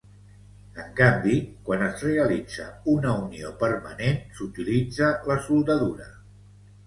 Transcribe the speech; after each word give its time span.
En 0.83 0.87
canvi 0.99 1.35
quan 1.67 1.83
es 1.87 1.99
realitza 2.05 2.65
una 2.93 3.13
unió 3.25 3.51
permanent 3.61 4.17
s'utilitza 4.39 5.11
la 5.33 5.37
soldadura. 5.51 6.09